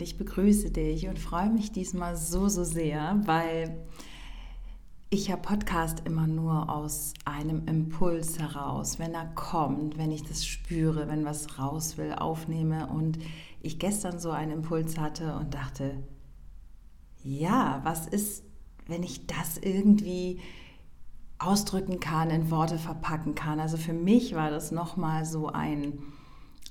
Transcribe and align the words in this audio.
Und 0.00 0.06
ich 0.06 0.16
begrüße 0.16 0.70
dich 0.70 1.08
und 1.08 1.18
freue 1.18 1.50
mich 1.50 1.72
diesmal 1.72 2.16
so, 2.16 2.48
so 2.48 2.64
sehr, 2.64 3.20
weil 3.26 3.86
ich 5.10 5.26
ja 5.26 5.36
Podcast 5.36 6.04
immer 6.06 6.26
nur 6.26 6.70
aus 6.70 7.12
einem 7.26 7.66
Impuls 7.66 8.38
heraus, 8.38 8.98
wenn 8.98 9.12
er 9.12 9.26
kommt, 9.26 9.98
wenn 9.98 10.10
ich 10.10 10.22
das 10.22 10.46
spüre, 10.46 11.06
wenn 11.06 11.26
was 11.26 11.58
raus 11.58 11.98
will, 11.98 12.14
aufnehme 12.14 12.86
und 12.86 13.18
ich 13.60 13.78
gestern 13.78 14.18
so 14.18 14.30
einen 14.30 14.52
Impuls 14.52 14.96
hatte 14.96 15.36
und 15.36 15.52
dachte, 15.52 16.02
ja, 17.22 17.82
was 17.84 18.06
ist, 18.06 18.42
wenn 18.86 19.02
ich 19.02 19.26
das 19.26 19.58
irgendwie 19.58 20.40
ausdrücken 21.38 22.00
kann, 22.00 22.30
in 22.30 22.50
Worte 22.50 22.78
verpacken 22.78 23.34
kann? 23.34 23.60
Also 23.60 23.76
für 23.76 23.92
mich 23.92 24.34
war 24.34 24.50
das 24.50 24.72
nochmal 24.72 25.26
so 25.26 25.48
ein 25.48 25.98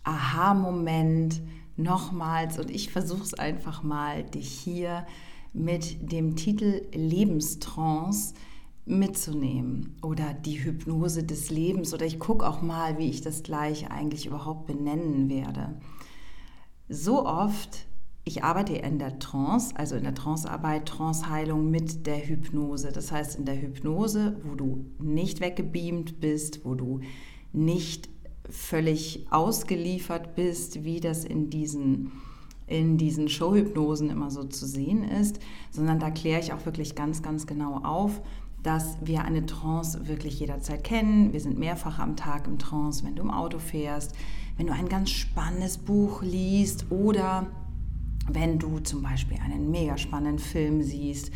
Aha-Moment, 0.03 1.43
nochmals 1.79 2.59
und 2.59 2.69
ich 2.69 2.91
versuche 2.91 3.23
es 3.23 3.33
einfach 3.33 3.83
mal, 3.83 4.23
dich 4.23 4.49
hier 4.49 5.07
mit 5.53 6.11
dem 6.11 6.35
Titel 6.35 6.85
Lebenstrance 6.93 8.35
mitzunehmen 8.85 9.97
oder 10.01 10.33
die 10.33 10.63
Hypnose 10.63 11.23
des 11.23 11.49
Lebens 11.49 11.93
oder 11.93 12.05
ich 12.05 12.19
gucke 12.19 12.47
auch 12.47 12.61
mal, 12.61 12.97
wie 12.97 13.09
ich 13.09 13.21
das 13.21 13.43
gleich 13.43 13.89
eigentlich 13.89 14.25
überhaupt 14.25 14.67
benennen 14.67 15.29
werde. 15.29 15.79
So 16.87 17.25
oft, 17.25 17.85
ich 18.23 18.43
arbeite 18.43 18.73
in 18.73 18.99
der 18.99 19.19
Trance, 19.19 19.75
also 19.75 19.95
in 19.95 20.03
der 20.03 20.15
Trancearbeit, 20.15 20.87
Tranceheilung 20.87 21.69
mit 21.69 22.05
der 22.07 22.27
Hypnose. 22.27 22.91
Das 22.91 23.11
heißt, 23.11 23.37
in 23.37 23.45
der 23.45 23.61
Hypnose, 23.61 24.37
wo 24.43 24.55
du 24.55 24.85
nicht 24.99 25.39
weggebeamt 25.39 26.19
bist, 26.19 26.65
wo 26.65 26.73
du 26.75 27.01
nicht 27.53 28.09
völlig 28.49 29.27
ausgeliefert 29.29 30.35
bist, 30.35 30.83
wie 30.83 30.99
das 30.99 31.25
in 31.25 31.49
diesen, 31.49 32.11
in 32.67 32.97
diesen 32.97 33.29
Showhypnosen 33.29 34.09
immer 34.09 34.31
so 34.31 34.43
zu 34.43 34.65
sehen 34.65 35.03
ist, 35.03 35.39
sondern 35.71 35.99
da 35.99 36.09
kläre 36.09 36.39
ich 36.39 36.53
auch 36.53 36.65
wirklich 36.65 36.95
ganz, 36.95 37.21
ganz 37.21 37.47
genau 37.47 37.77
auf, 37.83 38.21
dass 38.63 38.97
wir 39.01 39.23
eine 39.23 39.45
Trance 39.45 40.07
wirklich 40.07 40.39
jederzeit 40.39 40.83
kennen. 40.83 41.31
Wir 41.31 41.39
sind 41.39 41.57
mehrfach 41.57 41.99
am 41.99 42.15
Tag 42.15 42.47
im 42.47 42.59
Trance, 42.59 43.05
wenn 43.05 43.15
du 43.15 43.23
im 43.23 43.31
Auto 43.31 43.59
fährst, 43.59 44.13
wenn 44.57 44.67
du 44.67 44.73
ein 44.73 44.89
ganz 44.89 45.11
spannendes 45.11 45.77
Buch 45.77 46.21
liest 46.21 46.91
oder 46.91 47.47
wenn 48.27 48.59
du 48.59 48.79
zum 48.79 49.01
Beispiel 49.01 49.37
einen 49.43 49.71
mega 49.71 49.97
spannenden 49.97 50.39
Film 50.39 50.83
siehst 50.83 51.31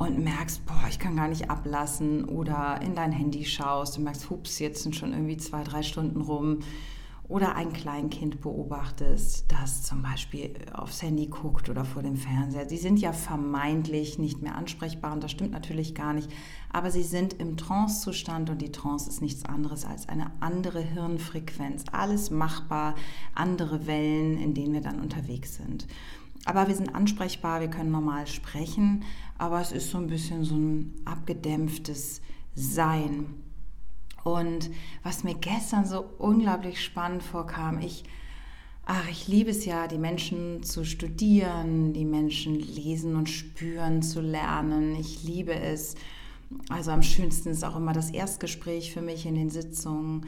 und 0.00 0.18
merkst, 0.18 0.64
boah, 0.64 0.86
ich 0.88 0.98
kann 0.98 1.14
gar 1.14 1.28
nicht 1.28 1.50
ablassen 1.50 2.24
oder 2.24 2.80
in 2.80 2.94
dein 2.94 3.12
Handy 3.12 3.44
schaust 3.44 3.98
und 3.98 4.04
merkst, 4.04 4.30
hups, 4.30 4.58
jetzt 4.58 4.82
sind 4.82 4.96
schon 4.96 5.12
irgendwie 5.12 5.36
zwei, 5.36 5.62
drei 5.62 5.82
Stunden 5.82 6.22
rum 6.22 6.60
oder 7.28 7.54
ein 7.54 7.74
Kleinkind 7.74 8.40
beobachtest, 8.40 9.52
das 9.52 9.82
zum 9.82 10.00
Beispiel 10.00 10.54
aufs 10.72 11.02
Handy 11.02 11.26
guckt 11.26 11.68
oder 11.68 11.84
vor 11.84 12.02
dem 12.02 12.16
Fernseher. 12.16 12.66
Sie 12.66 12.78
sind 12.78 12.98
ja 12.98 13.12
vermeintlich 13.12 14.18
nicht 14.18 14.40
mehr 14.40 14.54
ansprechbar 14.54 15.12
und 15.12 15.22
das 15.22 15.32
stimmt 15.32 15.52
natürlich 15.52 15.94
gar 15.94 16.14
nicht, 16.14 16.30
aber 16.72 16.90
sie 16.90 17.02
sind 17.02 17.34
im 17.34 17.58
Trancezustand 17.58 18.48
und 18.48 18.62
die 18.62 18.72
Trance 18.72 19.06
ist 19.06 19.20
nichts 19.20 19.44
anderes 19.44 19.84
als 19.84 20.08
eine 20.08 20.30
andere 20.40 20.80
Hirnfrequenz. 20.80 21.84
Alles 21.92 22.30
machbar, 22.30 22.94
andere 23.34 23.86
Wellen, 23.86 24.38
in 24.38 24.54
denen 24.54 24.72
wir 24.72 24.80
dann 24.80 24.98
unterwegs 24.98 25.56
sind. 25.56 25.86
Aber 26.44 26.68
wir 26.68 26.74
sind 26.74 26.94
ansprechbar, 26.94 27.60
wir 27.60 27.68
können 27.68 27.90
normal 27.90 28.26
sprechen, 28.26 29.04
aber 29.38 29.60
es 29.60 29.72
ist 29.72 29.90
so 29.90 29.98
ein 29.98 30.06
bisschen 30.06 30.44
so 30.44 30.54
ein 30.54 30.94
abgedämpftes 31.04 32.22
Sein. 32.54 33.26
Und 34.24 34.70
was 35.02 35.24
mir 35.24 35.34
gestern 35.34 35.86
so 35.86 36.04
unglaublich 36.18 36.82
spannend 36.82 37.22
vorkam, 37.22 37.78
ich, 37.78 38.04
ach, 38.84 39.08
ich 39.10 39.28
liebe 39.28 39.50
es 39.50 39.64
ja, 39.64 39.86
die 39.86 39.98
Menschen 39.98 40.62
zu 40.62 40.84
studieren, 40.84 41.92
die 41.92 42.04
Menschen 42.04 42.54
lesen 42.54 43.16
und 43.16 43.28
spüren 43.28 44.02
zu 44.02 44.20
lernen. 44.20 44.94
Ich 44.96 45.22
liebe 45.24 45.54
es. 45.54 45.94
Also 46.68 46.90
am 46.90 47.02
schönsten 47.02 47.50
ist 47.50 47.64
auch 47.64 47.76
immer 47.76 47.92
das 47.92 48.10
Erstgespräch 48.10 48.92
für 48.92 49.02
mich 49.02 49.24
in 49.24 49.36
den 49.36 49.50
Sitzungen, 49.50 50.26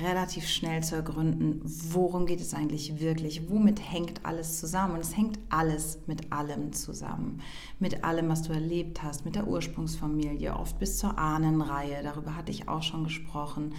relativ 0.00 0.48
schnell 0.48 0.82
zu 0.82 0.96
ergründen, 0.96 1.60
worum 1.64 2.26
geht 2.26 2.40
es 2.40 2.54
eigentlich 2.54 3.00
wirklich, 3.00 3.48
womit 3.48 3.80
hängt 3.80 4.24
alles 4.24 4.58
zusammen. 4.58 4.94
Und 4.94 5.00
es 5.00 5.16
hängt 5.16 5.38
alles 5.50 6.00
mit 6.06 6.32
allem 6.32 6.72
zusammen. 6.72 7.40
Mit 7.78 8.02
allem, 8.02 8.28
was 8.28 8.42
du 8.42 8.52
erlebt 8.52 9.02
hast, 9.02 9.24
mit 9.24 9.36
der 9.36 9.46
Ursprungsfamilie, 9.46 10.56
oft 10.56 10.78
bis 10.78 10.98
zur 10.98 11.18
Ahnenreihe, 11.18 12.02
darüber 12.02 12.36
hatte 12.36 12.50
ich 12.50 12.68
auch 12.68 12.82
schon 12.82 13.04
gesprochen. 13.04 13.74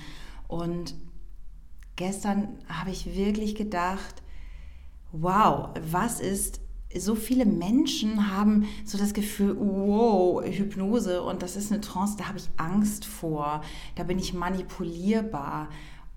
Und 0.48 0.96
gestern 1.96 2.60
habe 2.68 2.92
ich 2.92 3.16
wirklich 3.16 3.56
gedacht, 3.56 4.22
wow, 5.12 5.70
was 5.92 6.20
ist 6.20 6.62
so 6.98 7.16
viele 7.16 7.46
Menschen 7.46 8.32
haben 8.32 8.68
so 8.86 8.98
das 8.98 9.14
Gefühl, 9.14 9.58
wow, 9.60 10.44
Hypnose 10.44 11.22
und 11.22 11.42
das 11.42 11.56
ist 11.56 11.72
eine 11.72 11.82
Trance, 11.82 12.16
da 12.18 12.28
habe 12.28 12.38
ich 12.38 12.50
Angst 12.58 13.06
vor, 13.06 13.62
da 13.96 14.04
bin 14.04 14.18
ich 14.18 14.34
manipulierbar. 14.34 15.70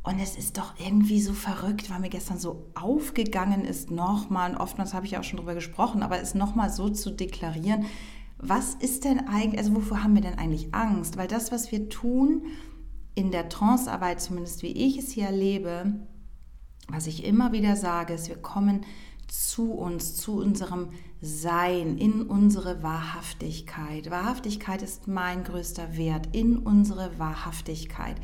Und 0.08 0.20
es 0.20 0.38
ist 0.38 0.56
doch 0.56 0.72
irgendwie 0.78 1.20
so 1.20 1.34
verrückt, 1.34 1.90
weil 1.90 2.00
mir 2.00 2.08
gestern 2.08 2.38
so 2.38 2.64
aufgegangen 2.74 3.66
ist, 3.66 3.90
nochmal, 3.90 4.52
und 4.52 4.56
oftmals 4.56 4.94
habe 4.94 5.04
ich 5.04 5.18
auch 5.18 5.22
schon 5.22 5.36
darüber 5.36 5.52
gesprochen, 5.52 6.02
aber 6.02 6.18
es 6.18 6.34
nochmal 6.34 6.70
so 6.70 6.88
zu 6.88 7.10
deklarieren, 7.10 7.84
was 8.38 8.74
ist 8.74 9.04
denn 9.04 9.28
eigentlich, 9.28 9.58
also 9.58 9.76
wofür 9.76 10.02
haben 10.02 10.14
wir 10.14 10.22
denn 10.22 10.38
eigentlich 10.38 10.74
Angst? 10.74 11.18
Weil 11.18 11.28
das, 11.28 11.52
was 11.52 11.70
wir 11.72 11.90
tun 11.90 12.44
in 13.16 13.30
der 13.32 13.50
Trancearbeit, 13.50 14.22
zumindest 14.22 14.62
wie 14.62 14.72
ich 14.72 14.96
es 14.96 15.10
hier 15.10 15.26
erlebe, 15.26 16.00
was 16.88 17.06
ich 17.06 17.22
immer 17.24 17.52
wieder 17.52 17.76
sage, 17.76 18.14
ist, 18.14 18.30
wir 18.30 18.38
kommen 18.40 18.86
zu 19.28 19.72
uns, 19.72 20.16
zu 20.16 20.38
unserem 20.38 20.88
Sein, 21.20 21.98
in 21.98 22.22
unsere 22.22 22.82
Wahrhaftigkeit. 22.82 24.10
Wahrhaftigkeit 24.10 24.82
ist 24.82 25.08
mein 25.08 25.44
größter 25.44 25.96
Wert, 25.96 26.28
in 26.32 26.56
unsere 26.56 27.18
Wahrhaftigkeit. 27.18 28.16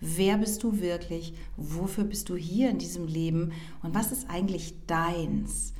Wer 0.00 0.38
bist 0.38 0.62
du 0.62 0.80
wirklich? 0.80 1.34
Wofür 1.56 2.04
bist 2.04 2.28
du 2.28 2.36
hier 2.36 2.70
in 2.70 2.78
diesem 2.78 3.06
Leben? 3.06 3.52
Und 3.82 3.94
was 3.94 4.12
ist 4.12 4.28
eigentlich 4.28 4.74
deins? 4.86 5.74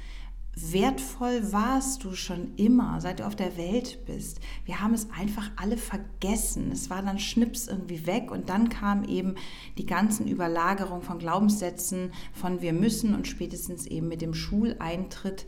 Wertvoll 0.54 1.50
warst 1.52 2.04
du 2.04 2.14
schon 2.14 2.54
immer, 2.56 3.00
seit 3.00 3.20
du 3.20 3.26
auf 3.26 3.34
der 3.34 3.56
Welt 3.56 4.04
bist. 4.04 4.38
Wir 4.66 4.82
haben 4.82 4.92
es 4.92 5.08
einfach 5.10 5.50
alle 5.56 5.78
vergessen. 5.78 6.70
Es 6.70 6.90
war 6.90 7.00
dann 7.00 7.18
Schnips 7.18 7.68
irgendwie 7.68 8.06
weg 8.06 8.30
und 8.30 8.50
dann 8.50 8.68
kam 8.68 9.04
eben 9.04 9.36
die 9.78 9.86
ganzen 9.86 10.28
Überlagerungen 10.28 11.02
von 11.02 11.18
Glaubenssätzen, 11.18 12.12
von 12.34 12.60
wir 12.60 12.74
müssen 12.74 13.14
und 13.14 13.26
spätestens 13.26 13.86
eben 13.86 14.08
mit 14.08 14.20
dem 14.20 14.34
Schuleintritt 14.34 15.46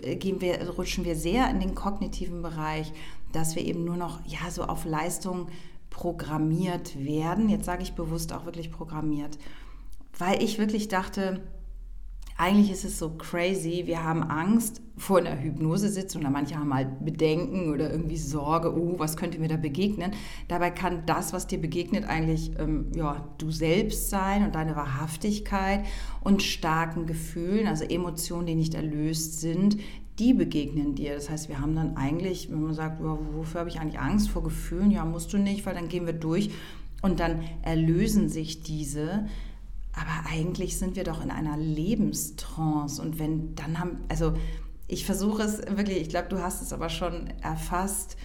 gehen 0.00 0.40
wir, 0.40 0.70
rutschen 0.70 1.04
wir 1.04 1.16
sehr 1.16 1.50
in 1.50 1.58
den 1.58 1.74
kognitiven 1.74 2.42
Bereich, 2.42 2.92
dass 3.32 3.56
wir 3.56 3.64
eben 3.64 3.84
nur 3.84 3.96
noch 3.96 4.20
ja 4.26 4.50
so 4.50 4.62
auf 4.62 4.84
Leistung 4.84 5.48
programmiert 5.90 7.04
werden. 7.04 7.48
Jetzt 7.48 7.64
sage 7.64 7.82
ich 7.82 7.94
bewusst 7.94 8.32
auch 8.32 8.44
wirklich 8.44 8.70
programmiert, 8.70 9.38
weil 10.18 10.40
ich 10.40 10.58
wirklich 10.58 10.86
dachte, 10.86 11.42
eigentlich 12.38 12.70
ist 12.70 12.84
es 12.84 12.98
so 12.98 13.10
crazy. 13.10 13.84
Wir 13.86 14.04
haben 14.04 14.22
Angst 14.22 14.82
vor 14.98 15.18
einer 15.18 15.40
Hypnosesitzung 15.40 16.20
oder 16.22 16.30
manche 16.30 16.56
haben 16.56 16.72
halt 16.72 17.04
Bedenken 17.04 17.72
oder 17.72 17.90
irgendwie 17.90 18.16
Sorge, 18.16 18.74
oh, 18.74 18.98
was 18.98 19.16
könnte 19.16 19.38
mir 19.38 19.48
da 19.48 19.56
begegnen. 19.56 20.12
Dabei 20.48 20.70
kann 20.70 21.04
das, 21.06 21.32
was 21.32 21.46
dir 21.46 21.60
begegnet, 21.60 22.04
eigentlich 22.04 22.52
ähm, 22.58 22.92
ja, 22.94 23.26
du 23.38 23.50
selbst 23.50 24.10
sein 24.10 24.44
und 24.44 24.54
deine 24.54 24.76
Wahrhaftigkeit 24.76 25.84
und 26.22 26.42
starken 26.42 27.06
Gefühlen, 27.06 27.66
also 27.66 27.84
Emotionen, 27.84 28.46
die 28.46 28.54
nicht 28.54 28.74
erlöst 28.74 29.40
sind, 29.40 29.78
die 30.18 30.34
begegnen 30.34 30.94
dir. 30.94 31.14
Das 31.14 31.30
heißt, 31.30 31.48
wir 31.48 31.60
haben 31.60 31.74
dann 31.74 31.96
eigentlich, 31.96 32.50
wenn 32.50 32.62
man 32.62 32.74
sagt, 32.74 33.02
wofür 33.02 33.60
habe 33.60 33.70
ich 33.70 33.80
eigentlich 33.80 34.00
Angst 34.00 34.28
vor 34.30 34.42
Gefühlen? 34.42 34.90
Ja, 34.90 35.04
musst 35.04 35.32
du 35.32 35.38
nicht, 35.38 35.64
weil 35.66 35.74
dann 35.74 35.88
gehen 35.88 36.06
wir 36.06 36.14
durch 36.14 36.50
und 37.02 37.20
dann 37.20 37.40
erlösen 37.62 38.28
sich 38.28 38.62
diese. 38.62 39.26
Aber 39.96 40.28
eigentlich 40.28 40.78
sind 40.78 40.94
wir 40.94 41.04
doch 41.04 41.24
in 41.24 41.30
einer 41.30 41.56
Lebenstrance 41.56 43.00
und 43.00 43.18
wenn 43.18 43.54
dann 43.54 43.80
haben, 43.80 44.04
also 44.08 44.34
ich 44.88 45.06
versuche 45.06 45.42
es 45.42 45.58
wirklich, 45.58 45.98
ich 46.02 46.10
glaube, 46.10 46.28
du 46.28 46.40
hast 46.40 46.60
es 46.60 46.72
aber 46.72 46.90
schon 46.90 47.28
erfasst. 47.40 48.16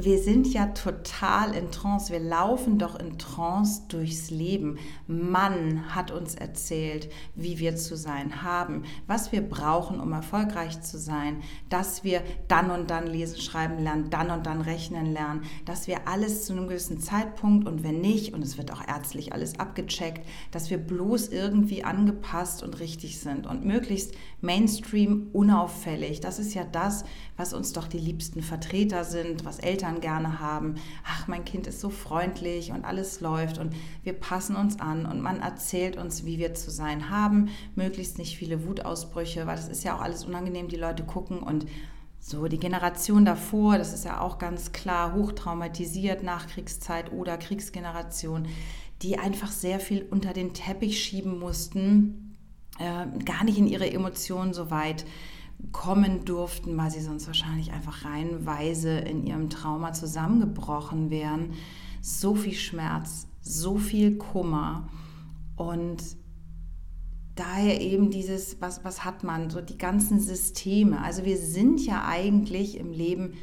Wir 0.00 0.22
sind 0.22 0.46
ja 0.52 0.66
total 0.66 1.54
in 1.54 1.72
Trance. 1.72 2.12
Wir 2.12 2.20
laufen 2.20 2.78
doch 2.78 2.94
in 3.00 3.18
Trance 3.18 3.82
durchs 3.88 4.30
Leben. 4.30 4.78
Mann 5.08 5.92
hat 5.92 6.12
uns 6.12 6.36
erzählt, 6.36 7.10
wie 7.34 7.58
wir 7.58 7.74
zu 7.74 7.96
sein 7.96 8.42
haben, 8.42 8.84
was 9.08 9.32
wir 9.32 9.42
brauchen, 9.42 9.98
um 9.98 10.12
erfolgreich 10.12 10.80
zu 10.82 10.98
sein, 10.98 11.42
dass 11.68 12.04
wir 12.04 12.22
dann 12.46 12.70
und 12.70 12.90
dann 12.90 13.08
lesen, 13.08 13.40
schreiben 13.40 13.82
lernen, 13.82 14.08
dann 14.08 14.30
und 14.30 14.46
dann 14.46 14.60
rechnen 14.60 15.12
lernen, 15.12 15.42
dass 15.64 15.88
wir 15.88 16.06
alles 16.06 16.46
zu 16.46 16.52
einem 16.52 16.68
gewissen 16.68 17.00
Zeitpunkt 17.00 17.66
und 17.66 17.82
wenn 17.82 18.00
nicht, 18.00 18.34
und 18.34 18.44
es 18.44 18.56
wird 18.56 18.72
auch 18.72 18.86
ärztlich 18.86 19.32
alles 19.32 19.58
abgecheckt, 19.58 20.24
dass 20.52 20.70
wir 20.70 20.78
bloß 20.78 21.28
irgendwie 21.28 21.82
angepasst 21.82 22.62
und 22.62 22.78
richtig 22.78 23.18
sind 23.18 23.48
und 23.48 23.64
möglichst 23.64 24.14
Mainstream 24.40 25.26
unauffällig. 25.32 26.20
Das 26.20 26.38
ist 26.38 26.54
ja 26.54 26.62
das, 26.62 27.04
was 27.38 27.54
uns 27.54 27.72
doch 27.72 27.86
die 27.86 27.98
liebsten 27.98 28.42
Vertreter 28.42 29.04
sind, 29.04 29.44
was 29.44 29.60
Eltern 29.60 30.00
gerne 30.00 30.40
haben. 30.40 30.74
Ach, 31.06 31.28
mein 31.28 31.44
Kind 31.44 31.68
ist 31.68 31.80
so 31.80 31.88
freundlich 31.88 32.72
und 32.72 32.84
alles 32.84 33.20
läuft 33.20 33.58
und 33.58 33.74
wir 34.02 34.12
passen 34.12 34.56
uns 34.56 34.80
an 34.80 35.06
und 35.06 35.22
man 35.22 35.40
erzählt 35.40 35.96
uns, 35.96 36.26
wie 36.26 36.38
wir 36.38 36.52
zu 36.54 36.70
sein 36.70 37.10
haben. 37.10 37.48
Möglichst 37.76 38.18
nicht 38.18 38.36
viele 38.36 38.66
Wutausbrüche, 38.66 39.46
weil 39.46 39.56
das 39.56 39.68
ist 39.68 39.84
ja 39.84 39.96
auch 39.96 40.02
alles 40.02 40.24
unangenehm, 40.24 40.66
die 40.68 40.76
Leute 40.76 41.04
gucken 41.04 41.38
und 41.38 41.64
so, 42.18 42.48
die 42.48 42.58
Generation 42.58 43.24
davor, 43.24 43.78
das 43.78 43.94
ist 43.94 44.04
ja 44.04 44.20
auch 44.20 44.38
ganz 44.38 44.72
klar, 44.72 45.14
hochtraumatisiert, 45.14 46.24
Nachkriegszeit 46.24 47.12
oder 47.12 47.38
Kriegsgeneration, 47.38 48.48
die 49.02 49.16
einfach 49.16 49.52
sehr 49.52 49.78
viel 49.78 50.04
unter 50.10 50.32
den 50.32 50.52
Teppich 50.54 51.00
schieben 51.00 51.38
mussten, 51.38 52.36
äh, 52.80 53.06
gar 53.24 53.44
nicht 53.44 53.58
in 53.58 53.68
ihre 53.68 53.88
Emotionen 53.88 54.52
so 54.52 54.72
weit 54.72 55.06
kommen 55.72 56.24
durften, 56.24 56.76
weil 56.76 56.90
sie 56.90 57.00
sonst 57.00 57.26
wahrscheinlich 57.26 57.72
einfach 57.72 58.04
reihenweise 58.04 58.90
in 58.90 59.26
ihrem 59.26 59.50
Trauma 59.50 59.92
zusammengebrochen 59.92 61.10
wären. 61.10 61.54
So 62.00 62.34
viel 62.34 62.54
Schmerz, 62.54 63.26
so 63.40 63.76
viel 63.76 64.18
Kummer 64.18 64.88
und 65.56 66.02
daher 67.34 67.80
eben 67.80 68.10
dieses, 68.10 68.60
was, 68.60 68.84
was 68.84 69.04
hat 69.04 69.24
man, 69.24 69.50
so 69.50 69.60
die 69.60 69.78
ganzen 69.78 70.20
Systeme. 70.20 71.02
Also 71.02 71.24
wir 71.24 71.36
sind 71.36 71.84
ja 71.84 72.04
eigentlich 72.06 72.78
im 72.78 72.92
Leben 72.92 73.34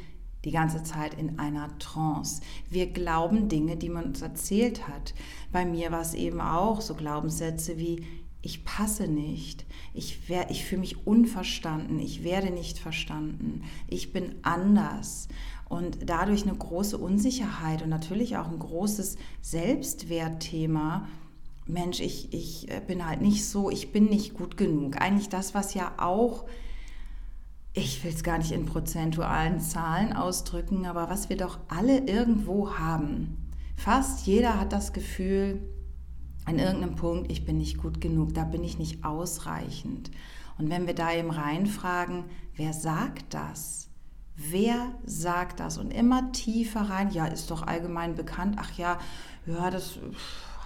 die 0.44 0.50
ganze 0.50 0.82
Zeit 0.82 1.14
in 1.14 1.38
einer 1.38 1.76
Trance. 1.78 2.40
Wir 2.70 2.86
glauben 2.86 3.48
Dinge, 3.48 3.76
die 3.76 3.88
man 3.88 4.04
uns 4.04 4.22
erzählt 4.22 4.86
hat. 4.86 5.14
Bei 5.50 5.64
mir 5.64 5.90
war 5.90 6.02
es 6.02 6.14
eben 6.14 6.40
auch 6.40 6.80
so 6.80 6.94
Glaubenssätze 6.94 7.78
wie, 7.78 8.06
ich 8.46 8.64
passe 8.64 9.08
nicht, 9.08 9.66
ich, 9.92 10.20
ich 10.48 10.64
fühle 10.64 10.80
mich 10.80 11.04
unverstanden, 11.04 11.98
ich 11.98 12.22
werde 12.22 12.50
nicht 12.50 12.78
verstanden, 12.78 13.64
ich 13.88 14.12
bin 14.12 14.36
anders. 14.42 15.26
Und 15.68 16.08
dadurch 16.08 16.44
eine 16.44 16.54
große 16.54 16.96
Unsicherheit 16.96 17.82
und 17.82 17.88
natürlich 17.88 18.36
auch 18.36 18.46
ein 18.46 18.60
großes 18.60 19.16
Selbstwertthema. 19.42 21.08
Mensch, 21.66 21.98
ich, 21.98 22.32
ich 22.32 22.70
äh, 22.70 22.80
bin 22.86 23.04
halt 23.04 23.20
nicht 23.20 23.44
so, 23.44 23.68
ich 23.68 23.90
bin 23.90 24.04
nicht 24.04 24.34
gut 24.34 24.56
genug. 24.56 25.00
Eigentlich 25.00 25.28
das, 25.28 25.52
was 25.52 25.74
ja 25.74 25.94
auch, 25.96 26.44
ich 27.72 28.04
will 28.04 28.12
es 28.12 28.22
gar 28.22 28.38
nicht 28.38 28.52
in 28.52 28.64
prozentualen 28.64 29.58
Zahlen 29.58 30.12
ausdrücken, 30.12 30.86
aber 30.86 31.10
was 31.10 31.28
wir 31.28 31.36
doch 31.36 31.58
alle 31.66 31.98
irgendwo 32.06 32.78
haben. 32.78 33.50
Fast 33.74 34.24
jeder 34.24 34.60
hat 34.60 34.72
das 34.72 34.92
Gefühl, 34.92 35.60
an 36.46 36.58
irgendeinem 36.58 36.94
Punkt, 36.94 37.30
ich 37.30 37.44
bin 37.44 37.58
nicht 37.58 37.76
gut 37.78 38.00
genug, 38.00 38.32
da 38.32 38.44
bin 38.44 38.64
ich 38.64 38.78
nicht 38.78 39.04
ausreichend. 39.04 40.10
Und 40.58 40.70
wenn 40.70 40.86
wir 40.86 40.94
da 40.94 41.12
eben 41.12 41.30
reinfragen, 41.30 42.24
wer 42.54 42.72
sagt 42.72 43.34
das? 43.34 43.88
Wer 44.36 44.94
sagt 45.04 45.60
das? 45.60 45.76
Und 45.76 45.90
immer 45.90 46.32
tiefer 46.32 46.82
rein, 46.82 47.10
ja, 47.10 47.26
ist 47.26 47.50
doch 47.50 47.62
allgemein 47.66 48.14
bekannt, 48.14 48.56
ach 48.58 48.76
ja, 48.78 48.98
ja, 49.46 49.70
das 49.70 49.98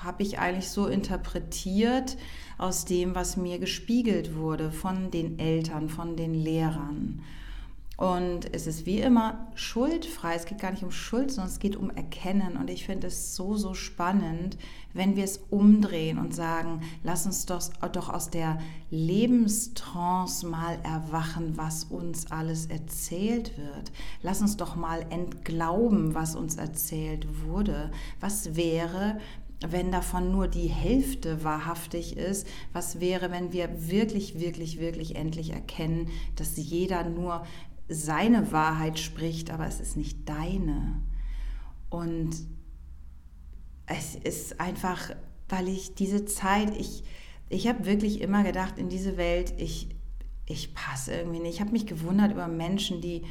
habe 0.03 0.23
ich 0.23 0.38
eigentlich 0.38 0.71
so 0.71 0.87
interpretiert 0.87 2.17
aus 2.59 2.85
dem, 2.85 3.15
was 3.15 3.37
mir 3.37 3.59
gespiegelt 3.59 4.35
wurde 4.37 4.71
von 4.71 5.11
den 5.11 5.38
Eltern, 5.38 5.88
von 5.88 6.17
den 6.17 6.35
Lehrern. 6.35 7.23
Und 8.00 8.55
es 8.55 8.67
ist 8.67 8.87
wie 8.87 9.00
immer 9.00 9.47
schuldfrei. 9.55 10.35
Es 10.35 10.47
geht 10.47 10.58
gar 10.58 10.70
nicht 10.70 10.82
um 10.82 10.91
Schuld, 10.91 11.31
sondern 11.31 11.52
es 11.52 11.58
geht 11.58 11.76
um 11.76 11.91
Erkennen. 11.91 12.56
Und 12.56 12.70
ich 12.70 12.87
finde 12.87 13.08
es 13.08 13.37
so, 13.37 13.58
so 13.58 13.75
spannend, 13.75 14.56
wenn 14.94 15.17
wir 15.17 15.25
es 15.25 15.38
umdrehen 15.50 16.17
und 16.17 16.35
sagen, 16.35 16.81
lass 17.05 17.26
uns 17.26 17.44
doch, 17.44 17.61
doch 17.93 18.08
aus 18.08 18.31
der 18.31 18.58
Lebenstrance 18.91 20.47
mal 20.47 20.79
erwachen, 20.82 21.58
was 21.58 21.85
uns 21.85 22.31
alles 22.31 22.64
erzählt 22.67 23.58
wird. 23.58 23.93
Lass 24.23 24.41
uns 24.41 24.56
doch 24.56 24.76
mal 24.76 25.05
entglauben, 25.11 26.14
was 26.14 26.37
uns 26.37 26.56
erzählt 26.56 27.26
wurde. 27.44 27.91
Was 28.19 28.56
wäre, 28.56 29.19
wenn 29.69 29.93
davon 29.93 30.32
nur 30.32 30.49
die 30.49 30.69
Hälfte 30.69 31.44
wahrhaftig 31.44 32.17
ist, 32.17 32.46
was 32.73 32.99
wäre, 32.99 33.31
wenn 33.31 33.53
wir 33.53 33.91
wirklich, 33.91 34.41
wirklich, 34.41 34.81
wirklich 34.81 35.17
endlich 35.17 35.53
erkennen, 35.53 36.08
dass 36.37 36.56
jeder 36.56 37.05
nur 37.05 37.44
seine 37.90 38.52
Wahrheit 38.52 38.98
spricht, 38.98 39.50
aber 39.50 39.66
es 39.66 39.81
ist 39.81 39.96
nicht 39.96 40.28
deine. 40.28 41.02
Und 41.88 42.31
es 43.87 44.14
ist 44.14 44.60
einfach, 44.60 45.10
weil 45.48 45.69
ich 45.69 45.94
diese 45.96 46.25
Zeit, 46.25 46.76
ich, 46.76 47.02
ich 47.48 47.66
habe 47.66 47.84
wirklich 47.87 48.20
immer 48.20 48.44
gedacht, 48.44 48.78
in 48.78 48.88
diese 48.88 49.16
Welt, 49.16 49.52
ich, 49.58 49.88
ich 50.46 50.72
passe 50.75 51.12
irgendwie 51.12 51.40
nicht. 51.40 51.54
Ich 51.54 51.60
habe 51.60 51.72
mich 51.72 51.87
gewundert 51.87 52.31
über 52.31 52.46
Menschen, 52.46 53.00
die 53.00 53.25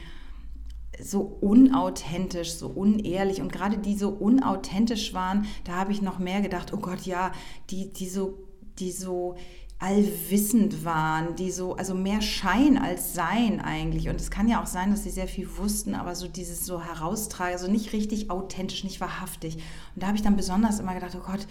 so 1.02 1.22
unauthentisch, 1.22 2.52
so 2.52 2.68
unehrlich 2.68 3.40
und 3.42 3.54
gerade 3.54 3.78
die 3.78 3.96
so 3.96 4.10
unauthentisch 4.10 5.14
waren, 5.14 5.46
da 5.64 5.74
habe 5.76 5.94
ich 5.94 6.02
noch 6.02 6.20
mehr 6.20 6.42
gedacht, 6.42 6.74
oh 6.74 6.78
Gott, 6.78 7.04
ja, 7.04 7.32
die, 7.70 7.94
die 7.94 8.10
so, 8.10 8.38
die 8.80 8.92
so 8.92 9.36
allwissend 9.80 10.84
waren, 10.84 11.36
die 11.36 11.52
so, 11.52 11.76
also 11.78 11.96
mehr 11.96 12.22
Schein 12.22 12.78
als 12.78 13.14
Sein 13.14 13.62
eigentlich. 13.62 14.10
Und 14.10 14.20
es 14.20 14.30
kann 14.30 14.50
ja 14.50 14.62
auch 14.62 14.66
sein, 14.66 14.92
dass 14.92 15.04
sie 15.04 15.10
sehr 15.10 15.28
viel 15.28 15.58
wussten, 15.58 15.96
aber 15.96 16.16
so 16.16 16.28
dieses 16.28 16.66
so 16.66 16.82
heraustragen, 16.82 17.54
also 17.54 17.72
nicht 17.72 17.94
richtig 17.94 18.30
authentisch, 18.30 18.84
nicht 18.84 19.00
wahrhaftig. 19.00 19.56
Und 19.96 20.04
da 20.04 20.08
habe 20.08 20.18
ich 20.18 20.24
dann 20.24 20.36
besonders 20.36 20.80
immer 20.80 20.94
gedacht, 20.94 21.16
oh 21.16 21.26
Gott, 21.26 21.48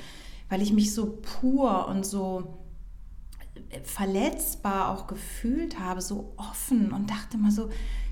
weil 0.50 0.60
ich 0.60 0.74
mich 0.74 0.94
so 0.94 1.18
pur 1.22 1.88
und 1.88 2.04
so 2.04 2.58
verletzbar 3.82 4.90
auch 4.90 5.06
gefühlt 5.06 5.78
habe, 5.78 6.02
so 6.02 6.34
offen 6.36 6.92
und 6.92 7.10
dachte 7.10 7.38
immer 7.38 7.50
so, 7.50 7.70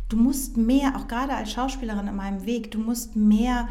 du 0.08 0.16
musst 0.16 0.56
mehr, 0.56 0.96
auch 0.96 1.08
gerade 1.08 1.34
als 1.34 1.52
Schauspielerin 1.52 2.08
in 2.08 2.16
meinem 2.16 2.46
Weg, 2.46 2.70
du 2.70 2.78
musst 2.78 3.16
mehr 3.16 3.68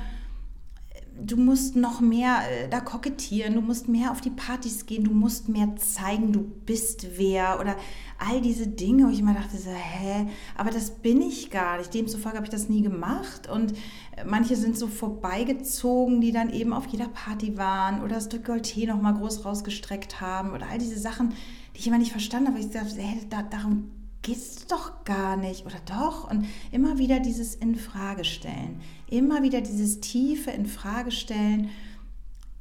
du 1.19 1.37
musst 1.37 1.75
noch 1.75 2.01
mehr 2.01 2.39
äh, 2.49 2.69
da 2.69 2.79
kokettieren, 2.79 3.53
du 3.53 3.61
musst 3.61 3.87
mehr 3.87 4.11
auf 4.11 4.21
die 4.21 4.29
Partys 4.29 4.85
gehen, 4.85 5.03
du 5.03 5.11
musst 5.11 5.49
mehr 5.49 5.75
zeigen, 5.77 6.33
du 6.33 6.41
bist 6.41 7.17
wer 7.17 7.59
oder 7.59 7.75
all 8.17 8.41
diese 8.41 8.67
Dinge, 8.67 9.05
wo 9.05 9.09
ich 9.09 9.19
immer 9.19 9.33
dachte, 9.33 9.57
so, 9.57 9.69
hä, 9.69 10.27
aber 10.55 10.71
das 10.71 10.89
bin 10.89 11.21
ich 11.21 11.51
gar 11.51 11.77
nicht. 11.77 11.93
Demzufolge 11.93 12.37
habe 12.37 12.45
ich 12.45 12.51
das 12.51 12.69
nie 12.69 12.81
gemacht 12.81 13.49
und 13.49 13.73
äh, 14.15 14.25
manche 14.25 14.55
sind 14.55 14.77
so 14.77 14.87
vorbeigezogen, 14.87 16.21
die 16.21 16.31
dann 16.31 16.51
eben 16.51 16.73
auf 16.73 16.87
jeder 16.87 17.07
Party 17.07 17.57
waren 17.57 18.01
oder 18.01 18.15
das 18.15 18.29
Dekolleté 18.29 18.87
noch 18.87 19.01
mal 19.01 19.13
groß 19.13 19.45
rausgestreckt 19.45 20.21
haben 20.21 20.51
oder 20.51 20.67
all 20.69 20.77
diese 20.77 20.99
Sachen, 20.99 21.29
die 21.75 21.79
ich 21.79 21.87
immer 21.87 21.97
nicht 21.97 22.11
verstanden 22.11 22.49
habe. 22.49 22.59
Ich 22.59 22.69
dachte, 22.69 23.01
hä, 23.01 23.19
da, 23.29 23.41
darum 23.41 23.91
geht 24.25 24.37
es 24.37 24.65
doch 24.65 25.03
gar 25.03 25.37
nicht 25.37 25.67
oder 25.67 25.79
doch 25.85 26.29
und 26.29 26.47
immer 26.71 26.97
wieder 26.97 27.19
dieses 27.19 27.53
Infragestellen, 27.53 28.81
immer 29.07 29.43
wieder 29.43 29.61
dieses 29.61 29.99
tiefe 29.99 30.49
Infragestellen 30.49 31.69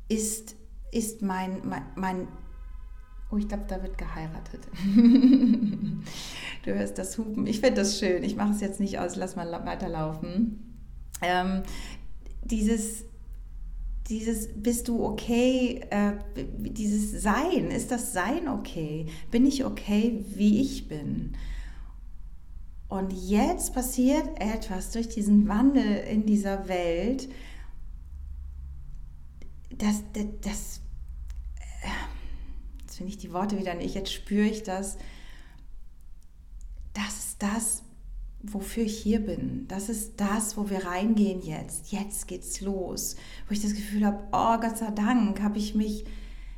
ist, 0.09 0.57
ist 0.93 1.23
mein, 1.23 1.67
mein, 1.67 1.83
mein 1.97 2.29
Oh, 3.31 3.39
ich 3.39 3.49
glaube, 3.49 3.65
da 3.67 3.83
wird 3.83 3.99
geheiratet. 3.99 4.69
du 6.65 6.75
hörst 6.75 6.99
das 6.99 7.19
Hupen. 7.19 7.49
Ich 7.49 7.59
finde 7.59 7.81
das 7.81 7.99
schön. 7.99 8.23
Ich 8.23 8.37
mache 8.37 8.53
es 8.53 8.61
jetzt 8.61 8.79
nicht 8.79 9.01
aus. 9.01 9.17
Lass 9.17 9.35
mal 9.35 9.51
weiterlaufen. 9.67 10.79
Ähm, 11.21 11.63
dieses, 12.45 13.07
dieses, 14.09 14.51
bist 14.55 14.87
du 14.87 15.03
okay? 15.05 15.81
Äh, 15.91 16.13
dieses 16.37 17.23
Sein, 17.23 17.73
ist 17.73 17.91
das 17.91 18.13
Sein 18.13 18.47
okay? 18.47 19.07
Bin 19.33 19.47
ich 19.47 19.65
okay, 19.65 20.25
wie 20.35 20.61
ich 20.61 20.87
bin? 20.87 21.35
Und 22.89 23.13
jetzt 23.13 23.75
passiert 23.75 24.29
etwas 24.41 24.91
durch 24.91 25.09
diesen 25.09 25.49
Wandel 25.49 25.99
in 26.05 26.27
dieser 26.27 26.69
Welt, 26.69 27.29
das, 29.71 30.03
das, 30.13 30.27
das 30.43 30.81
jetzt 32.81 32.97
finde 32.97 33.11
ich 33.11 33.19
die 33.19 33.33
Worte 33.33 33.59
wieder 33.59 33.75
nicht, 33.75 33.95
jetzt 33.95 34.13
spüre 34.13 34.47
ich 34.47 34.63
das, 34.63 34.99
das 36.93 37.19
ist 37.19 37.43
das, 37.43 37.83
wofür 38.43 38.85
ich 38.85 38.99
hier 38.99 39.21
bin. 39.21 39.67
Das 39.69 39.89
ist 39.89 40.21
das, 40.21 40.57
wo 40.57 40.71
wir 40.71 40.85
reingehen 40.85 41.41
jetzt. 41.43 41.91
Jetzt 41.91 42.29
geht's 42.29 42.61
los. 42.61 43.17
Wo 43.49 43.53
ich 43.53 43.63
das 43.63 43.75
Gefühl 43.75 44.05
habe, 44.05 44.23
oh 44.33 44.61
Gott 44.61 44.79
sei 44.79 44.91
Dank 44.91 45.41
habe 45.41 45.59
ich 45.59 45.75
mich 45.75 46.05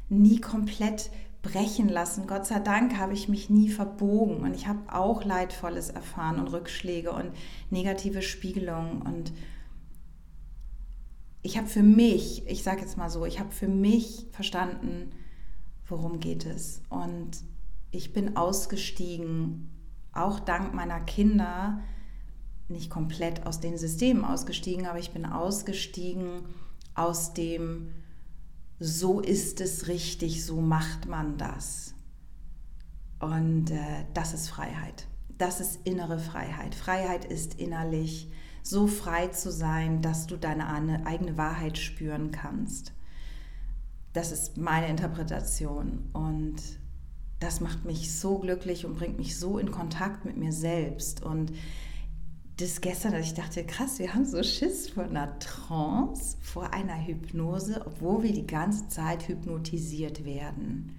nie 0.09 0.41
komplett 0.41 1.11
brechen 1.47 1.89
lassen. 1.89 2.27
Gott 2.27 2.47
sei 2.47 2.61
Dank 2.61 2.99
habe 2.99 3.13
ich 3.13 3.29
mich 3.29 3.51
nie 3.51 3.69
verbogen 3.69 4.39
und 4.43 4.55
ich 4.55 4.67
habe 4.67 4.81
auch 4.93 5.25
Leidvolles 5.25 5.91
erfahren 5.91 6.39
und 6.39 6.49
Rückschläge 6.49 7.13
und 7.13 7.33
negative 7.71 8.23
Spiegelungen 8.23 9.03
und 9.03 9.33
ich 11.43 11.57
habe 11.57 11.69
für 11.69 11.85
mich, 11.85 12.45
ich 12.49 12.65
sage 12.65 12.81
jetzt 12.81 12.97
mal 12.97 13.09
so, 13.09 13.25
ich 13.25 13.39
habe 13.39 13.53
für 13.53 13.69
mich 13.69 14.27
verstanden, 14.33 15.13
worum 15.87 16.19
geht 16.19 16.45
es. 16.45 16.83
Und 16.89 17.39
ich 17.93 18.13
bin 18.13 18.37
ausgestiegen, 18.37 19.71
auch 20.13 20.41
dank 20.41 20.75
meiner 20.75 20.99
Kinder, 20.99 21.81
nicht 22.69 22.91
komplett 22.91 23.47
aus 23.47 23.61
den 23.61 23.79
Systemen 23.79 24.25
ausgestiegen, 24.25 24.87
aber 24.87 24.99
ich 24.99 25.13
bin 25.13 25.25
ausgestiegen 25.25 26.47
aus 26.97 27.33
dem, 27.33 27.93
so 28.79 29.21
ist 29.21 29.61
es 29.61 29.89
richtig, 29.89 30.45
so 30.45 30.61
macht 30.61 31.07
man 31.07 31.39
das. 31.39 31.95
Und 33.21 33.71
äh, 33.71 34.05
das 34.13 34.35
ist 34.35 34.49
Freiheit. 34.49 35.07
Das 35.39 35.61
ist 35.61 35.81
innere 35.85 36.19
Freiheit. 36.19 36.75
Freiheit 36.75 37.25
ist 37.25 37.55
innerlich 37.55 38.31
so 38.63 38.87
frei 38.87 39.29
zu 39.29 39.51
sein, 39.51 40.03
dass 40.03 40.27
du 40.27 40.37
deine 40.37 41.07
eigene 41.07 41.37
Wahrheit 41.37 41.79
spüren 41.79 42.31
kannst. 42.33 42.93
Das 44.13 44.33
ist 44.33 44.57
meine 44.57 44.89
Interpretation. 44.89 46.11
Und 46.13 46.57
das 47.39 47.61
macht 47.61 47.85
mich 47.85 48.15
so 48.19 48.39
glücklich 48.39 48.85
und 48.85 48.97
bringt 48.97 49.19
mich 49.19 49.39
so 49.39 49.59
in 49.59 49.71
Kontakt 49.71 50.25
mit 50.25 50.37
mir 50.37 50.53
selbst. 50.53 51.23
Und 51.23 51.53
das 52.59 52.81
gestern, 52.81 53.13
als 53.13 53.27
ich 53.27 53.35
dachte, 53.35 53.65
krass, 53.65 53.99
wir 53.99 54.15
haben 54.15 54.25
so 54.25 54.43
Schiss 54.43 54.89
vor 54.89 55.05
einer 55.05 55.39
Trance, 55.39 56.39
vor 56.41 56.73
einer 56.73 56.97
Hypnose, 57.07 57.83
obwohl 57.85 58.23
wir 58.23 58.33
die 58.33 58.47
ganze 58.47 58.89
Zeit 58.89 59.29
hypnotisiert 59.29 60.25
werden. 60.25 60.97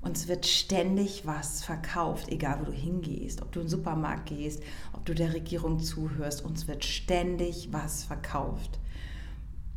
Uns 0.00 0.28
wird 0.28 0.46
ständig 0.46 1.26
was 1.26 1.64
verkauft, 1.64 2.28
egal 2.28 2.60
wo 2.60 2.66
du 2.66 2.72
hingehst, 2.72 3.42
ob 3.42 3.50
du 3.50 3.58
in 3.58 3.66
den 3.66 3.70
Supermarkt 3.70 4.26
gehst, 4.26 4.62
ob 4.92 5.04
du 5.04 5.14
der 5.14 5.34
Regierung 5.34 5.80
zuhörst. 5.80 6.44
Uns 6.44 6.68
wird 6.68 6.84
ständig 6.84 7.72
was 7.72 8.04
verkauft. 8.04 8.78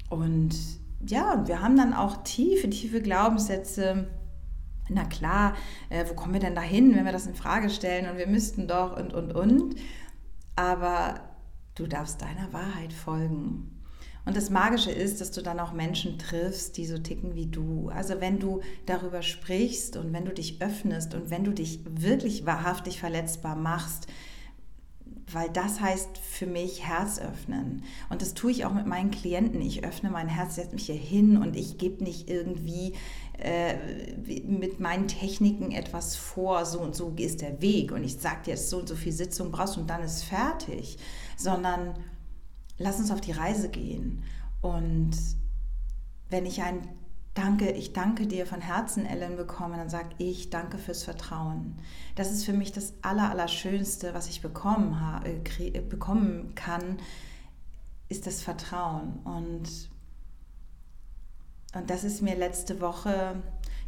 Und 0.09 0.55
ja, 1.07 1.33
und 1.33 1.47
wir 1.47 1.61
haben 1.61 1.75
dann 1.75 1.95
auch 1.95 2.23
tiefe, 2.23 2.69
tiefe 2.69 3.01
Glaubenssätze. 3.01 4.07
Na 4.89 5.05
klar, 5.05 5.55
äh, 5.89 6.05
wo 6.07 6.13
kommen 6.13 6.33
wir 6.33 6.39
denn 6.39 6.53
dahin, 6.53 6.95
wenn 6.95 7.05
wir 7.05 7.11
das 7.11 7.25
in 7.25 7.33
Frage 7.33 7.71
stellen 7.71 8.07
und 8.07 8.17
wir 8.17 8.27
müssten 8.27 8.67
doch 8.67 8.95
und 8.95 9.15
und 9.15 9.33
und. 9.33 9.75
Aber 10.55 11.21
du 11.75 11.87
darfst 11.87 12.21
deiner 12.21 12.51
Wahrheit 12.53 12.93
folgen. 12.93 13.81
Und 14.25 14.37
das 14.37 14.51
Magische 14.51 14.91
ist, 14.91 15.19
dass 15.19 15.31
du 15.31 15.41
dann 15.41 15.59
auch 15.59 15.73
Menschen 15.73 16.19
triffst, 16.19 16.77
die 16.77 16.85
so 16.85 16.99
ticken 16.99 17.33
wie 17.33 17.47
du. 17.47 17.89
Also 17.89 18.21
wenn 18.21 18.39
du 18.39 18.61
darüber 18.85 19.23
sprichst 19.23 19.97
und 19.97 20.13
wenn 20.13 20.25
du 20.25 20.33
dich 20.33 20.61
öffnest 20.61 21.15
und 21.15 21.31
wenn 21.31 21.43
du 21.43 21.51
dich 21.51 21.79
wirklich 21.89 22.45
wahrhaftig 22.45 22.99
verletzbar 22.99 23.55
machst, 23.55 24.07
weil 25.33 25.49
das 25.49 25.79
heißt 25.79 26.17
für 26.17 26.45
mich 26.45 26.85
Herz 26.85 27.19
öffnen. 27.19 27.83
Und 28.09 28.21
das 28.21 28.33
tue 28.33 28.51
ich 28.51 28.65
auch 28.65 28.73
mit 28.73 28.85
meinen 28.85 29.11
Klienten. 29.11 29.61
Ich 29.61 29.83
öffne 29.83 30.09
mein 30.09 30.27
Herz, 30.27 30.55
setze 30.55 30.75
mich 30.75 30.85
hier 30.85 30.95
hin 30.95 31.37
und 31.37 31.55
ich 31.55 31.77
gebe 31.77 32.03
nicht 32.03 32.29
irgendwie 32.29 32.93
äh, 33.37 33.75
mit 34.43 34.79
meinen 34.79 35.07
Techniken 35.07 35.71
etwas 35.71 36.15
vor, 36.15 36.65
so 36.65 36.79
und 36.79 36.95
so 36.95 37.13
ist 37.17 37.41
der 37.41 37.61
Weg 37.61 37.91
und 37.91 38.03
ich 38.03 38.17
sage 38.17 38.43
dir 38.45 38.51
jetzt 38.51 38.69
so 38.69 38.77
und 38.77 38.87
so 38.87 38.95
viel 38.95 39.11
Sitzung 39.11 39.51
brauchst 39.51 39.77
und 39.77 39.89
dann 39.89 40.03
ist 40.03 40.23
fertig, 40.23 40.97
sondern 41.37 41.95
lass 42.77 42.99
uns 42.99 43.11
auf 43.11 43.21
die 43.21 43.31
Reise 43.31 43.69
gehen. 43.69 44.23
Und 44.61 45.11
wenn 46.29 46.45
ich 46.45 46.61
ein 46.61 46.87
Danke, 47.33 47.71
ich 47.71 47.93
danke 47.93 48.27
dir 48.27 48.45
von 48.45 48.59
Herzen, 48.59 49.05
Ellen, 49.05 49.37
bekomme, 49.37 49.77
dann 49.77 49.89
sage 49.89 50.09
ich 50.17 50.49
danke 50.49 50.77
fürs 50.77 51.03
Vertrauen. 51.03 51.79
Das 52.15 52.29
ist 52.29 52.43
für 52.43 52.51
mich 52.51 52.73
das 52.73 52.93
Allerallerschönste, 53.03 54.13
was 54.13 54.27
ich 54.27 54.41
bekommen, 54.41 54.99
habe, 54.99 55.29
äh, 55.29 55.79
bekommen 55.79 56.53
kann, 56.55 56.99
ist 58.09 58.27
das 58.27 58.41
Vertrauen. 58.41 59.19
Und, 59.23 59.89
und 61.73 61.89
das 61.89 62.03
ist 62.03 62.21
mir 62.21 62.35
letzte 62.35 62.81
Woche 62.81 63.41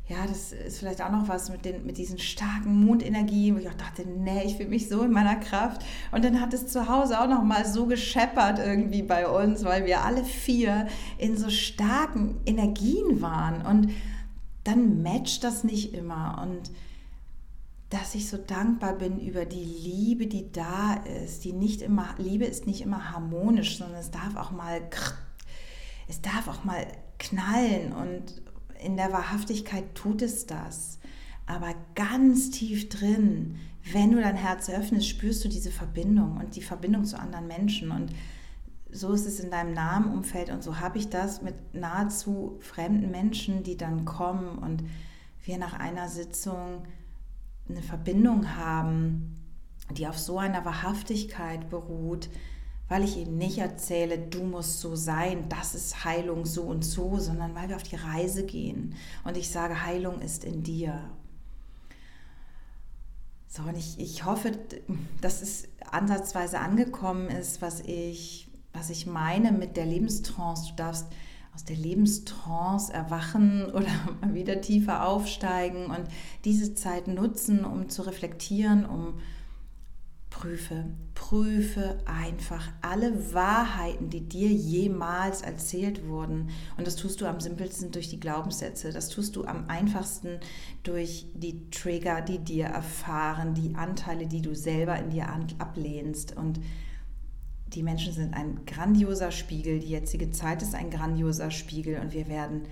ja, 0.09 0.27
das 0.27 0.51
ist 0.51 0.79
vielleicht 0.79 1.01
auch 1.01 1.11
noch 1.11 1.29
was 1.29 1.49
mit, 1.49 1.63
den, 1.63 1.85
mit 1.85 1.97
diesen 1.97 2.19
starken 2.19 2.85
Mondenergien, 2.85 3.55
wo 3.55 3.59
ich 3.59 3.69
auch 3.69 3.73
dachte, 3.73 4.05
nee, 4.05 4.43
ich 4.43 4.57
fühle 4.57 4.69
mich 4.69 4.89
so 4.89 5.03
in 5.03 5.11
meiner 5.11 5.37
Kraft. 5.37 5.81
Und 6.11 6.25
dann 6.25 6.41
hat 6.41 6.53
es 6.53 6.67
zu 6.67 6.89
Hause 6.89 7.21
auch 7.21 7.29
noch 7.29 7.43
mal 7.43 7.65
so 7.65 7.85
gescheppert 7.85 8.59
irgendwie 8.59 9.01
bei 9.01 9.27
uns, 9.29 9.63
weil 9.63 9.85
wir 9.85 10.03
alle 10.03 10.25
vier 10.25 10.87
in 11.17 11.37
so 11.37 11.49
starken 11.49 12.35
Energien 12.45 13.21
waren. 13.21 13.65
Und 13.65 13.93
dann 14.65 15.01
matcht 15.01 15.45
das 15.45 15.63
nicht 15.63 15.93
immer. 15.93 16.41
Und 16.41 16.71
dass 17.89 18.13
ich 18.13 18.27
so 18.27 18.35
dankbar 18.37 18.93
bin 18.93 19.19
über 19.19 19.45
die 19.45 19.63
Liebe, 19.63 20.27
die 20.27 20.51
da 20.51 20.95
ist. 21.23 21.45
Die 21.45 21.53
nicht 21.53 21.81
immer, 21.81 22.13
Liebe 22.17 22.43
ist 22.43 22.67
nicht 22.67 22.81
immer 22.81 23.11
harmonisch, 23.11 23.77
sondern 23.77 23.99
es 23.99 24.11
darf 24.11 24.35
auch 24.35 24.51
mal, 24.51 24.81
es 26.09 26.19
darf 26.21 26.49
auch 26.49 26.65
mal 26.65 26.85
knallen 27.19 27.93
und 27.93 28.41
in 28.83 28.97
der 28.97 29.11
Wahrhaftigkeit 29.11 29.95
tut 29.95 30.21
es 30.21 30.45
das. 30.45 30.99
Aber 31.45 31.73
ganz 31.95 32.51
tief 32.51 32.89
drin, 32.89 33.57
wenn 33.91 34.11
du 34.11 34.21
dein 34.21 34.35
Herz 34.35 34.69
öffnest, 34.69 35.07
spürst 35.07 35.43
du 35.43 35.49
diese 35.49 35.71
Verbindung 35.71 36.37
und 36.37 36.55
die 36.55 36.61
Verbindung 36.61 37.05
zu 37.05 37.19
anderen 37.19 37.47
Menschen. 37.47 37.91
Und 37.91 38.11
so 38.91 39.11
ist 39.11 39.25
es 39.25 39.39
in 39.39 39.51
deinem 39.51 39.73
Namenumfeld 39.73 40.49
und 40.51 40.63
so 40.63 40.79
habe 40.79 40.99
ich 40.99 41.09
das 41.09 41.41
mit 41.41 41.55
nahezu 41.73 42.57
fremden 42.59 43.11
Menschen, 43.11 43.63
die 43.63 43.75
dann 43.75 44.05
kommen 44.05 44.59
und 44.59 44.83
wir 45.43 45.57
nach 45.57 45.73
einer 45.73 46.07
Sitzung 46.07 46.83
eine 47.67 47.81
Verbindung 47.81 48.55
haben, 48.55 49.35
die 49.91 50.07
auf 50.07 50.17
so 50.17 50.37
einer 50.37 50.63
Wahrhaftigkeit 50.63 51.69
beruht, 51.69 52.29
weil 52.89 53.03
ich 53.03 53.17
eben 53.17 53.37
nicht 53.37 53.57
erzähle, 53.57 54.17
du 54.17 54.43
musst 54.43 54.79
so 54.79 54.95
sein, 54.95 55.49
das 55.49 55.73
ist 55.73 56.03
Heilung 56.05 56.45
so 56.45 56.63
und 56.63 56.83
so, 56.83 57.17
sondern 57.17 57.55
weil 57.55 57.69
wir 57.69 57.75
auf 57.75 57.83
die 57.83 57.95
Reise 57.95 58.45
gehen 58.45 58.95
und 59.23 59.37
ich 59.37 59.49
sage, 59.49 59.83
Heilung 59.83 60.21
ist 60.21 60.43
in 60.43 60.63
dir. 60.63 61.09
So, 63.47 63.61
und 63.63 63.77
ich, 63.77 63.99
ich 63.99 64.25
hoffe, 64.25 64.51
dass 65.21 65.43
es 65.43 65.67
ansatzweise 65.91 66.59
angekommen 66.59 67.29
ist, 67.29 67.61
was 67.61 67.81
ich, 67.81 68.47
was 68.73 68.89
ich 68.89 69.05
meine 69.05 69.51
mit 69.51 69.77
der 69.77 69.85
Lebenstrance. 69.85 70.69
Du 70.69 70.75
darfst 70.75 71.05
aus 71.53 71.63
der 71.63 71.75
Lebenstrance 71.75 72.91
erwachen 72.91 73.65
oder 73.73 74.33
wieder 74.33 74.59
tiefer 74.61 75.07
aufsteigen 75.07 75.85
und 75.85 76.05
diese 76.45 76.73
Zeit 76.73 77.07
nutzen, 77.07 77.63
um 77.63 77.89
zu 77.89 78.01
reflektieren, 78.01 78.85
um 78.87 79.19
prüfe, 80.43 80.83
prüfe 81.15 81.99
einfach 82.03 82.69
alle 82.81 83.33
Wahrheiten, 83.33 84.09
die 84.09 84.27
dir 84.27 84.49
jemals 84.49 85.41
erzählt 85.41 86.05
wurden. 86.05 86.49
Und 86.75 86.85
das 86.85 86.97
tust 86.97 87.21
du 87.21 87.27
am 87.27 87.39
simpelsten 87.39 87.91
durch 87.91 88.09
die 88.09 88.19
Glaubenssätze. 88.19 88.91
Das 88.91 89.07
tust 89.07 89.37
du 89.37 89.45
am 89.45 89.69
einfachsten 89.69 90.41
durch 90.83 91.27
die 91.33 91.69
Trigger, 91.69 92.19
die 92.19 92.39
dir 92.39 92.65
erfahren, 92.65 93.53
die 93.53 93.75
Anteile, 93.75 94.27
die 94.27 94.41
du 94.41 94.53
selber 94.53 94.99
in 94.99 95.11
dir 95.11 95.29
ablehnst. 95.59 96.35
Und 96.35 96.59
die 97.67 97.83
Menschen 97.83 98.11
sind 98.11 98.33
ein 98.33 98.65
grandioser 98.65 99.31
Spiegel. 99.31 99.79
Die 99.79 99.91
jetzige 99.91 100.29
Zeit 100.31 100.61
ist 100.61 100.75
ein 100.75 100.89
grandioser 100.89 101.51
Spiegel. 101.51 102.01
Und 102.01 102.11
wir 102.11 102.27
werden, 102.27 102.63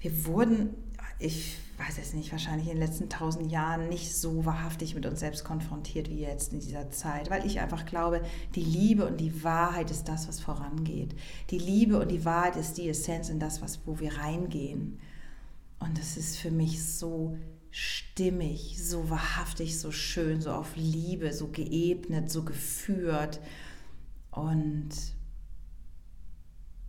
wir 0.00 0.26
wurden, 0.26 0.70
ich 1.18 1.58
weiß 1.78 1.98
es 1.98 2.14
nicht, 2.14 2.30
wahrscheinlich 2.30 2.68
in 2.68 2.74
den 2.74 2.86
letzten 2.86 3.08
tausend 3.08 3.50
Jahren 3.50 3.88
nicht 3.88 4.14
so 4.14 4.44
wahrhaftig 4.44 4.94
mit 4.94 5.06
uns 5.06 5.20
selbst 5.20 5.44
konfrontiert 5.44 6.08
wie 6.08 6.20
jetzt 6.20 6.52
in 6.52 6.60
dieser 6.60 6.90
Zeit, 6.90 7.30
weil 7.30 7.44
ich 7.46 7.60
einfach 7.60 7.84
glaube, 7.84 8.22
die 8.54 8.62
Liebe 8.62 9.06
und 9.06 9.18
die 9.18 9.42
Wahrheit 9.42 9.90
ist 9.90 10.04
das, 10.04 10.28
was 10.28 10.40
vorangeht. 10.40 11.14
Die 11.50 11.58
Liebe 11.58 11.98
und 11.98 12.10
die 12.10 12.24
Wahrheit 12.24 12.56
ist 12.56 12.78
die 12.78 12.88
Essenz 12.88 13.28
in 13.28 13.40
das, 13.40 13.60
was, 13.60 13.80
wo 13.86 13.98
wir 13.98 14.18
reingehen. 14.18 14.98
Und 15.80 15.98
es 15.98 16.16
ist 16.16 16.36
für 16.36 16.50
mich 16.50 16.84
so 16.84 17.36
stimmig, 17.70 18.76
so 18.80 19.10
wahrhaftig, 19.10 19.78
so 19.78 19.90
schön, 19.90 20.40
so 20.40 20.52
auf 20.52 20.76
Liebe, 20.76 21.32
so 21.32 21.48
geebnet, 21.48 22.30
so 22.30 22.44
geführt. 22.44 23.40
Und 24.30 24.90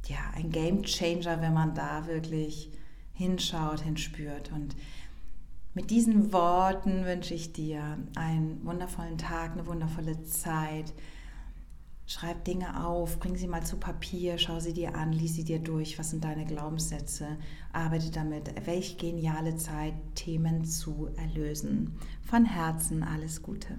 ja, 0.05 0.19
ein 0.36 0.51
Game 0.51 0.84
Changer, 0.84 1.41
wenn 1.41 1.53
man 1.53 1.74
da 1.74 2.05
wirklich 2.05 2.69
hinschaut, 3.15 3.81
hinspürt. 3.81 4.51
Und 4.51 4.75
mit 5.74 5.89
diesen 5.89 6.31
Worten 6.31 7.05
wünsche 7.05 7.34
ich 7.34 7.51
dir 7.51 7.98
einen 8.15 8.63
wundervollen 8.63 9.17
Tag, 9.17 9.53
eine 9.53 9.67
wundervolle 9.67 10.24
Zeit. 10.24 10.93
Schreib 12.07 12.45
Dinge 12.45 12.86
auf, 12.86 13.19
bring 13.19 13.36
sie 13.36 13.48
mal 13.48 13.65
zu 13.65 13.77
Papier, 13.77 14.38
schau 14.38 14.60
sie 14.60 14.74
dir 14.74 14.95
an, 14.95 15.12
lies 15.12 15.34
sie 15.34 15.43
dir 15.43 15.57
durch. 15.57 15.98
Was 15.98 16.12
sind 16.12 16.24
deine 16.24 16.45
Glaubenssätze? 16.45 17.38
Arbeite 17.74 18.12
damit. 18.12 18.53
Welch 18.67 19.00
geniale 19.00 19.55
Zeit, 19.55 19.95
Themen 20.13 20.65
zu 20.65 21.10
erlösen. 21.17 21.98
Von 22.22 22.45
Herzen 22.45 23.01
alles 23.01 23.41
Gute. 23.41 23.75